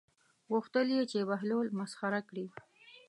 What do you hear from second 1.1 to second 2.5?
چې بهلول مسخره کړي.